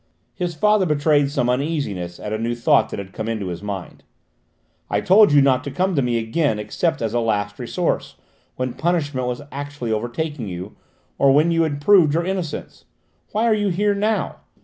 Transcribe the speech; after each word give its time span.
His 0.33 0.55
father 0.55 0.87
betrayed 0.87 1.29
some 1.29 1.47
uneasiness 1.47 2.19
at 2.19 2.33
a 2.33 2.39
new 2.39 2.55
thought 2.55 2.89
that 2.89 2.97
had 2.97 3.13
come 3.13 3.27
into 3.29 3.49
his 3.49 3.61
mind. 3.61 4.03
"I 4.89 4.99
told 4.99 5.31
you 5.31 5.43
not 5.43 5.63
to 5.65 5.69
come 5.69 5.93
to 5.93 6.01
me 6.01 6.17
again 6.17 6.57
except 6.57 7.03
as 7.03 7.13
a 7.13 7.19
last 7.19 7.59
resource, 7.59 8.15
when 8.55 8.73
punishment 8.73 9.27
was 9.27 9.43
actually 9.51 9.91
overtaking 9.91 10.47
you, 10.47 10.75
or 11.19 11.31
when 11.31 11.51
you 11.51 11.61
had 11.61 11.81
proved 11.81 12.15
your 12.15 12.25
innocence: 12.25 12.85
why 13.31 13.45
are 13.45 13.53
you 13.53 13.67
here 13.69 13.93
now? 13.93 14.37